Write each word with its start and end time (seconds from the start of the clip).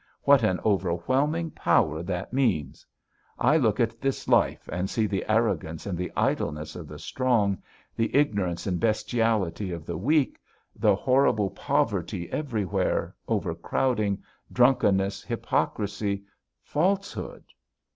What 0.23 0.41
an 0.41 0.59
overwhelming 0.65 1.51
power 1.51 2.01
that 2.01 2.33
means! 2.33 2.87
I 3.37 3.55
look 3.57 3.79
at 3.79 4.01
this 4.01 4.27
life 4.27 4.67
and 4.73 4.89
see 4.89 5.05
the 5.05 5.23
arrogance 5.29 5.85
and 5.85 5.95
the 5.95 6.11
idleness 6.17 6.75
of 6.75 6.87
the 6.87 6.97
strong, 6.97 7.61
the 7.95 8.15
ignorance 8.15 8.65
and 8.65 8.79
bestiality 8.79 9.71
of 9.71 9.85
the 9.85 9.97
weak, 9.99 10.39
the 10.75 10.95
horrible 10.95 11.51
poverty 11.51 12.31
everywhere, 12.31 13.13
overcrowding, 13.29 14.23
drunkenness, 14.51 15.21
hypocrisy, 15.21 16.23
falsehood.... 16.63 17.43